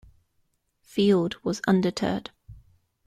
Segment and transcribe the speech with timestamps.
[0.81, 2.31] Field was undeterred.